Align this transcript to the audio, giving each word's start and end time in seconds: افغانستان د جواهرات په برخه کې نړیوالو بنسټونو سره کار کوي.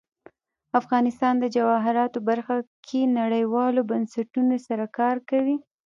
افغانستان 0.79 1.33
د 1.39 1.45
جواهرات 1.55 2.09
په 2.15 2.21
برخه 2.29 2.55
کې 2.87 3.01
نړیوالو 3.19 3.81
بنسټونو 3.91 4.55
سره 4.67 4.85
کار 4.99 5.15
کوي. 5.29 5.57